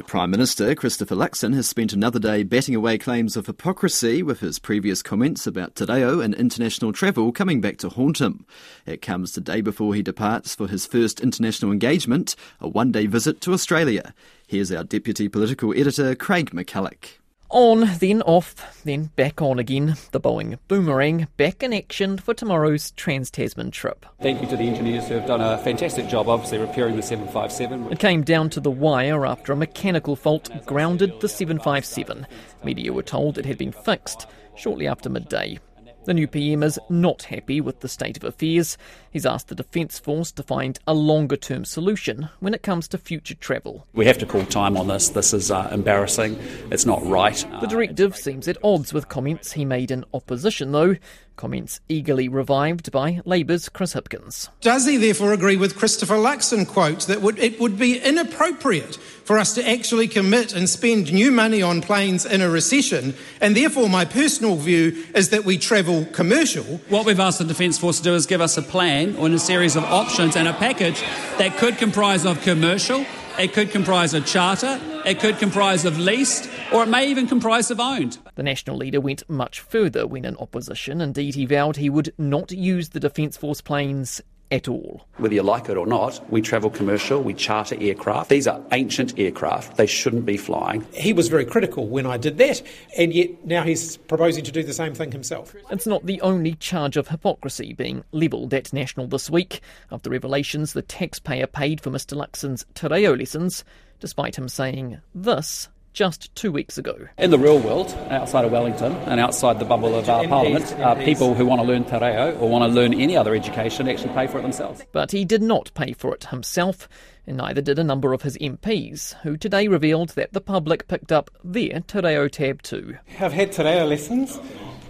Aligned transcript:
The 0.00 0.04
Prime 0.04 0.30
Minister, 0.30 0.74
Christopher 0.74 1.14
Luxon, 1.14 1.54
has 1.54 1.68
spent 1.68 1.92
another 1.92 2.18
day 2.18 2.42
batting 2.42 2.74
away 2.74 2.96
claims 2.96 3.36
of 3.36 3.44
hypocrisy 3.44 4.22
with 4.22 4.40
his 4.40 4.58
previous 4.58 5.02
comments 5.02 5.46
about 5.46 5.74
te 5.74 5.84
reo 5.84 6.20
and 6.20 6.34
international 6.34 6.94
travel 6.94 7.32
coming 7.32 7.60
back 7.60 7.76
to 7.76 7.90
haunt 7.90 8.18
him. 8.18 8.46
It 8.86 9.02
comes 9.02 9.32
the 9.34 9.42
day 9.42 9.60
before 9.60 9.94
he 9.94 10.00
departs 10.00 10.54
for 10.54 10.68
his 10.68 10.86
first 10.86 11.20
international 11.20 11.70
engagement, 11.70 12.34
a 12.62 12.66
one 12.66 12.92
day 12.92 13.04
visit 13.04 13.42
to 13.42 13.52
Australia. 13.52 14.14
Here's 14.46 14.72
our 14.72 14.84
Deputy 14.84 15.28
Political 15.28 15.78
Editor, 15.78 16.14
Craig 16.14 16.52
McCulloch. 16.52 17.19
On, 17.52 17.80
then 17.98 18.22
off, 18.22 18.80
then 18.84 19.06
back 19.16 19.42
on 19.42 19.58
again. 19.58 19.96
The 20.12 20.20
Boeing 20.20 20.56
Boomerang 20.68 21.26
back 21.36 21.64
in 21.64 21.72
action 21.72 22.16
for 22.16 22.32
tomorrow's 22.32 22.92
Trans 22.92 23.28
Tasman 23.28 23.72
trip. 23.72 24.06
Thank 24.22 24.40
you 24.40 24.46
to 24.50 24.56
the 24.56 24.68
engineers 24.68 25.08
who 25.08 25.14
have 25.14 25.26
done 25.26 25.40
a 25.40 25.58
fantastic 25.58 26.06
job, 26.06 26.28
obviously, 26.28 26.58
repairing 26.58 26.94
the 26.94 27.02
757. 27.02 27.90
It 27.90 27.98
came 27.98 28.22
down 28.22 28.50
to 28.50 28.60
the 28.60 28.70
wire 28.70 29.26
after 29.26 29.52
a 29.52 29.56
mechanical 29.56 30.14
fault 30.14 30.48
grounded 30.64 31.20
the 31.20 31.28
757. 31.28 32.24
Media 32.62 32.92
were 32.92 33.02
told 33.02 33.36
it 33.36 33.46
had 33.46 33.58
been 33.58 33.72
fixed 33.72 34.28
shortly 34.54 34.86
after 34.86 35.10
midday. 35.10 35.58
The 36.04 36.14
new 36.14 36.28
PM 36.28 36.62
is 36.62 36.78
not 36.88 37.24
happy 37.24 37.60
with 37.60 37.80
the 37.80 37.88
state 37.88 38.16
of 38.16 38.24
affairs. 38.24 38.78
He's 39.10 39.26
asked 39.26 39.48
the 39.48 39.56
Defence 39.56 39.98
Force 39.98 40.30
to 40.32 40.44
find 40.44 40.78
a 40.86 40.94
longer 40.94 41.36
term 41.36 41.64
solution 41.64 42.28
when 42.38 42.54
it 42.54 42.62
comes 42.62 42.86
to 42.88 42.98
future 42.98 43.34
travel. 43.34 43.88
We 43.92 44.06
have 44.06 44.18
to 44.18 44.26
call 44.26 44.44
time 44.46 44.76
on 44.76 44.86
this. 44.86 45.08
This 45.08 45.34
is 45.34 45.50
uh, 45.50 45.68
embarrassing. 45.72 46.38
It's 46.70 46.86
not 46.86 47.04
right. 47.04 47.44
The 47.60 47.66
directive 47.66 48.16
seems 48.16 48.46
at 48.46 48.56
odds 48.62 48.92
with 48.92 49.08
comments 49.08 49.52
he 49.52 49.64
made 49.64 49.90
in 49.90 50.04
opposition, 50.14 50.70
though. 50.70 50.94
Comments 51.34 51.80
eagerly 51.88 52.28
revived 52.28 52.92
by 52.92 53.20
Labour's 53.24 53.70
Chris 53.70 53.94
Hipkins. 53.94 54.50
Does 54.60 54.86
he 54.86 54.98
therefore 54.98 55.32
agree 55.32 55.56
with 55.56 55.74
Christopher 55.74 56.16
Luxon 56.16 56.68
quote 56.68 57.06
that 57.06 57.22
would, 57.22 57.38
it 57.38 57.58
would 57.58 57.78
be 57.78 57.98
inappropriate 57.98 58.96
for 58.96 59.38
us 59.38 59.54
to 59.54 59.66
actually 59.66 60.06
commit 60.06 60.52
and 60.52 60.68
spend 60.68 61.10
new 61.10 61.30
money 61.30 61.62
on 61.62 61.80
planes 61.80 62.26
in 62.26 62.42
a 62.42 62.50
recession? 62.50 63.14
And 63.40 63.56
therefore, 63.56 63.88
my 63.88 64.04
personal 64.04 64.56
view 64.56 65.06
is 65.14 65.30
that 65.30 65.46
we 65.46 65.56
travel 65.56 66.04
commercial. 66.12 66.64
What 66.90 67.06
we've 67.06 67.18
asked 67.18 67.38
the 67.38 67.44
Defence 67.46 67.78
Force 67.78 67.98
to 67.98 68.04
do 68.04 68.14
is 68.14 68.26
give 68.26 68.42
us 68.42 68.58
a 68.58 68.62
plan 68.62 68.99
or 69.08 69.26
in 69.26 69.34
a 69.34 69.38
series 69.38 69.76
of 69.76 69.84
options 69.84 70.36
and 70.36 70.46
a 70.46 70.52
package 70.52 71.00
that 71.38 71.56
could 71.56 71.78
comprise 71.78 72.24
of 72.24 72.40
commercial, 72.42 73.04
it 73.38 73.52
could 73.52 73.70
comprise 73.70 74.12
of 74.12 74.26
charter, 74.26 74.78
it 75.06 75.18
could 75.18 75.38
comprise 75.38 75.84
of 75.84 75.98
leased, 75.98 76.50
or 76.72 76.82
it 76.82 76.88
may 76.88 77.08
even 77.08 77.26
comprise 77.26 77.70
of 77.70 77.80
owned. 77.80 78.18
The 78.34 78.42
National 78.42 78.76
leader 78.76 79.00
went 79.00 79.28
much 79.28 79.60
further 79.60 80.06
when 80.06 80.24
in 80.24 80.36
opposition. 80.36 81.00
Indeed, 81.00 81.34
he 81.34 81.46
vowed 81.46 81.76
he 81.76 81.88
would 81.88 82.12
not 82.18 82.52
use 82.52 82.90
the 82.90 83.00
Defence 83.00 83.36
Force 83.36 83.60
planes 83.62 84.20
at 84.50 84.68
all. 84.68 85.06
Whether 85.16 85.34
you 85.34 85.42
like 85.42 85.68
it 85.68 85.76
or 85.76 85.86
not, 85.86 86.20
we 86.30 86.42
travel 86.42 86.70
commercial, 86.70 87.22
we 87.22 87.34
charter 87.34 87.76
aircraft. 87.80 88.30
These 88.30 88.46
are 88.46 88.60
ancient 88.72 89.18
aircraft. 89.18 89.76
They 89.76 89.86
shouldn't 89.86 90.26
be 90.26 90.36
flying. 90.36 90.86
He 90.92 91.12
was 91.12 91.28
very 91.28 91.44
critical 91.44 91.86
when 91.86 92.06
I 92.06 92.16
did 92.16 92.38
that, 92.38 92.62
and 92.98 93.12
yet 93.12 93.44
now 93.44 93.62
he's 93.62 93.96
proposing 93.96 94.44
to 94.44 94.52
do 94.52 94.62
the 94.62 94.72
same 94.72 94.94
thing 94.94 95.12
himself. 95.12 95.54
It's 95.70 95.86
not 95.86 96.06
the 96.06 96.20
only 96.20 96.54
charge 96.54 96.96
of 96.96 97.08
hypocrisy 97.08 97.72
being 97.72 98.04
levelled 98.12 98.52
at 98.54 98.72
National 98.72 99.06
this 99.06 99.30
week 99.30 99.60
Of 99.90 100.02
the 100.02 100.10
revelations 100.10 100.72
the 100.72 100.82
taxpayer 100.82 101.46
paid 101.46 101.80
for 101.80 101.90
Mr 101.90 102.16
Luxon's 102.16 102.64
Te 102.74 102.88
Reo 102.88 103.14
lessons, 103.14 103.64
despite 104.00 104.36
him 104.36 104.48
saying 104.48 105.00
this 105.14 105.68
just 105.92 106.34
two 106.34 106.52
weeks 106.52 106.78
ago. 106.78 107.08
In 107.18 107.30
the 107.30 107.38
real 107.38 107.58
world, 107.58 107.96
outside 108.10 108.44
of 108.44 108.52
Wellington 108.52 108.92
and 109.06 109.20
outside 109.20 109.58
the 109.58 109.64
bubble 109.64 109.94
of 109.94 110.08
our 110.08 110.26
parliament, 110.26 110.72
uh, 110.78 110.94
people 110.96 111.34
who 111.34 111.46
want 111.46 111.60
to 111.60 111.66
learn 111.66 111.84
Te 111.84 111.96
Reo 111.96 112.36
or 112.38 112.48
want 112.48 112.62
to 112.62 112.68
learn 112.68 112.94
any 112.94 113.16
other 113.16 113.34
education 113.34 113.88
actually 113.88 114.14
pay 114.14 114.26
for 114.26 114.38
it 114.38 114.42
themselves. 114.42 114.82
But 114.92 115.12
he 115.12 115.24
did 115.24 115.42
not 115.42 115.72
pay 115.74 115.92
for 115.92 116.14
it 116.14 116.24
himself, 116.24 116.88
and 117.26 117.36
neither 117.36 117.60
did 117.60 117.78
a 117.78 117.84
number 117.84 118.12
of 118.12 118.22
his 118.22 118.36
MPs, 118.38 119.14
who 119.22 119.36
today 119.36 119.68
revealed 119.68 120.10
that 120.10 120.32
the 120.32 120.40
public 120.40 120.88
picked 120.88 121.12
up 121.12 121.30
their 121.42 121.80
Te 121.80 122.00
Reo 122.00 122.28
tab 122.28 122.62
too. 122.62 122.98
I've 123.18 123.32
had 123.32 123.52
Te 123.52 123.62
Reo 123.62 123.86
lessons. 123.86 124.38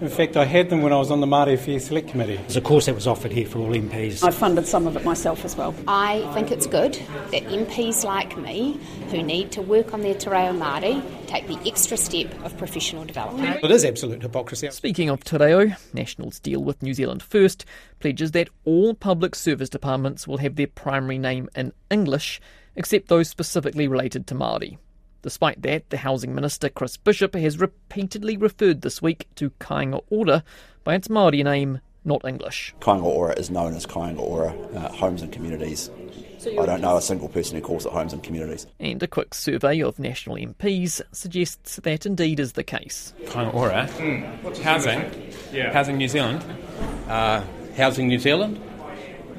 In 0.00 0.08
fact, 0.08 0.36
I 0.36 0.44
had 0.44 0.70
them 0.70 0.82
when 0.82 0.92
I 0.92 0.96
was 0.96 1.10
on 1.10 1.20
the 1.20 1.26
Māori 1.26 1.54
Affairs 1.54 1.86
Select 1.86 2.06
Committee. 2.06 2.36
There's 2.36 2.56
a 2.56 2.60
course 2.60 2.86
that 2.86 2.94
was 2.94 3.08
offered 3.08 3.32
here 3.32 3.46
for 3.46 3.58
all 3.58 3.70
MPs. 3.70 4.22
I 4.22 4.30
funded 4.30 4.64
some 4.64 4.86
of 4.86 4.96
it 4.96 5.04
myself 5.04 5.44
as 5.44 5.56
well. 5.56 5.74
I 5.88 6.20
think 6.34 6.52
it's 6.52 6.68
good 6.68 6.94
that 7.32 7.42
MPs 7.42 8.04
like 8.04 8.36
me, 8.38 8.78
who 9.10 9.24
need 9.24 9.50
to 9.52 9.60
work 9.60 9.92
on 9.92 10.02
their 10.02 10.14
Te 10.14 10.30
Reo 10.30 10.52
Māori, 10.52 11.02
take 11.26 11.48
the 11.48 11.58
extra 11.66 11.96
step 11.96 12.32
of 12.44 12.56
professional 12.56 13.04
development. 13.04 13.58
It 13.60 13.70
is 13.72 13.84
absolute 13.84 14.22
hypocrisy. 14.22 14.70
Speaking 14.70 15.08
of 15.08 15.24
Te 15.24 15.36
Reo, 15.36 15.72
Nationals 15.92 16.38
deal 16.38 16.62
with 16.62 16.80
New 16.80 16.94
Zealand 16.94 17.20
First 17.20 17.64
pledges 17.98 18.30
that 18.30 18.50
all 18.64 18.94
public 18.94 19.34
service 19.34 19.68
departments 19.68 20.28
will 20.28 20.38
have 20.38 20.54
their 20.54 20.68
primary 20.68 21.18
name 21.18 21.48
in 21.56 21.72
English, 21.90 22.40
except 22.76 23.08
those 23.08 23.28
specifically 23.28 23.88
related 23.88 24.28
to 24.28 24.36
Māori. 24.36 24.78
Despite 25.22 25.62
that, 25.62 25.90
the 25.90 25.96
Housing 25.98 26.34
Minister 26.34 26.68
Chris 26.68 26.96
Bishop 26.96 27.34
has 27.34 27.58
repeatedly 27.58 28.36
referred 28.36 28.82
this 28.82 29.02
week 29.02 29.26
to 29.34 29.50
Kāinga 29.60 30.02
Ora 30.10 30.44
by 30.84 30.94
its 30.94 31.08
Māori 31.08 31.42
name, 31.42 31.80
not 32.04 32.24
English. 32.24 32.74
Kāinga 32.80 33.02
Ora 33.02 33.34
is 33.38 33.50
known 33.50 33.74
as 33.74 33.84
Kāinga 33.84 34.20
Ora 34.20 34.54
uh, 34.74 34.88
Homes 34.92 35.22
and 35.22 35.32
Communities. 35.32 35.90
I 36.46 36.66
don't 36.66 36.80
know 36.80 36.96
a 36.96 37.02
single 37.02 37.28
person 37.28 37.56
who 37.56 37.62
calls 37.62 37.84
it 37.84 37.92
homes 37.92 38.12
and 38.12 38.22
communities. 38.22 38.66
And 38.78 39.02
a 39.02 39.08
quick 39.08 39.34
survey 39.34 39.82
of 39.82 39.98
national 39.98 40.36
MPs 40.36 41.00
suggests 41.10 41.76
that 41.76 42.06
indeed 42.06 42.38
is 42.38 42.52
the 42.52 42.62
case. 42.62 43.12
Kāinga 43.24 43.54
Ora? 43.54 43.88
Mm. 43.96 44.62
Housing? 44.62 45.32
Yeah. 45.52 45.72
Housing 45.72 45.96
New 45.96 46.08
Zealand? 46.08 46.44
Uh, 47.08 47.42
housing 47.76 48.06
New 48.06 48.20
Zealand? 48.20 48.60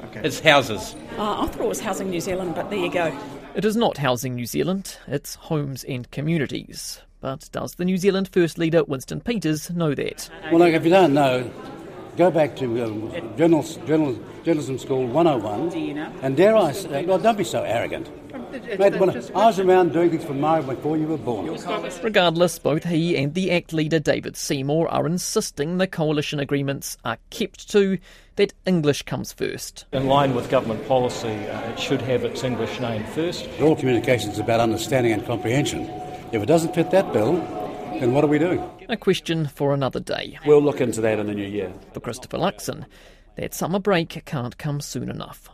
Okay. 0.06 0.22
It's 0.24 0.42
houses. 0.42 0.96
Uh, 1.18 1.44
I 1.44 1.48
thought 1.48 1.62
it 1.62 1.68
was 1.68 1.80
Housing 1.80 2.10
New 2.10 2.20
Zealand, 2.22 2.56
but 2.56 2.70
there 2.70 2.80
you 2.80 2.92
go. 2.92 3.18
It 3.59 3.66
is 3.66 3.75
not 3.75 3.97
Housing 3.97 4.36
New 4.36 4.46
Zealand, 4.46 4.96
it's 5.06 5.36
Homes 5.36 5.84
and 5.84 6.09
Communities. 6.12 7.02
But 7.20 7.50
does 7.52 7.75
the 7.75 7.84
New 7.84 7.97
Zealand 7.97 8.30
First 8.30 8.58
Leader 8.58 8.86
Winston 8.86 9.20
Peters 9.20 9.70
know 9.70 9.94
that? 9.96 10.30
Well, 10.44 10.59
look, 10.59 10.74
if 10.74 10.86
you 10.86 10.90
don't 10.90 11.14
know, 11.14 11.52
go 12.16 12.31
back 12.31 12.56
to 12.56 12.86
um, 12.86 13.12
Journalism 13.36 14.80
School 14.80 15.06
101. 15.08 15.69
Do 15.72 15.78
you 15.78 15.94
know? 15.94 16.09
And 16.22 16.38
dare 16.38 16.56
I 16.56 16.72
say, 16.72 17.03
well, 17.03 17.19
don't 17.19 17.38
be 17.38 17.44
so 17.44 17.64
arrogant. 17.64 18.09
Mate, 18.52 18.94
I 19.36 19.46
was 19.46 19.60
around 19.60 19.94
doing 19.94 20.10
things 20.10 20.26
for 20.26 20.34
Maori 20.34 20.64
before 20.64 20.98
you 20.98 21.08
were 21.08 21.18
born. 21.18 21.56
Regardless, 22.02 22.58
both 22.58 22.84
he 22.84 23.16
and 23.18 23.34
the 23.34 23.52
ACT 23.52 23.74
leader 23.74 24.00
David 24.00 24.36
Seymour 24.36 24.88
are 24.90 25.06
insisting 25.06 25.78
the 25.78 25.88
coalition 25.88 26.40
agreements 26.40 26.98
are 27.06 27.18
kept 27.30 27.70
to, 27.72 28.00
that 28.38 28.54
English 28.66 29.04
comes 29.04 29.32
first. 29.32 29.86
In 29.92 30.08
line 30.08 30.34
with 30.34 30.50
government 30.50 30.88
policy, 30.88 31.28
uh, 31.28 31.72
it 31.72 31.80
should 31.80 32.02
have 32.02 32.24
its 32.24 32.44
English 32.44 32.80
name 32.80 33.04
first. 33.08 33.48
All 33.62 33.76
communication 33.76 34.32
is 34.32 34.40
about 34.40 34.60
understanding 34.60 35.14
and 35.14 35.26
comprehension. 35.26 35.90
If 36.31 36.42
it 36.42 36.48
doesn't 36.48 36.74
fit 36.74 36.92
that 36.92 37.14
bill, 37.14 37.34
then 38.00 38.14
what 38.14 38.24
are 38.24 38.28
we 38.28 38.40
doing? 38.40 38.64
A 38.88 38.98
question 38.98 39.48
for 39.48 39.74
another 39.74 40.00
day. 40.00 40.40
We'll 40.46 40.62
look 40.62 40.81
into 40.81 41.02
that 41.02 41.20
in 41.20 41.28
the 41.28 41.36
new 41.36 41.48
year. 41.48 41.72
For 41.94 42.00
Christopher 42.00 42.38
Luxon, 42.38 42.86
that 43.36 43.54
summer 43.54 43.80
break 43.80 44.24
can't 44.26 44.58
come 44.58 44.81
soon 44.81 45.10
enough. 45.10 45.48